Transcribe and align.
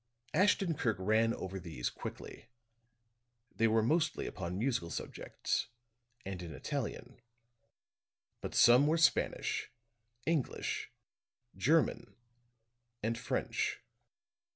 Ashton 0.33 0.73
Kirk 0.73 0.97
ran 0.99 1.31
over 1.31 1.59
these 1.59 1.91
quickly; 1.91 2.47
they 3.55 3.67
were 3.67 3.83
mostly 3.83 4.25
upon 4.25 4.57
musical 4.57 4.89
subjects, 4.89 5.67
and 6.25 6.41
in 6.41 6.55
Italian. 6.55 7.21
But 8.41 8.55
some 8.55 8.87
were 8.87 8.97
Spanish, 8.97 9.69
English, 10.25 10.89
German 11.55 12.15
and 13.03 13.15
French. 13.15 13.81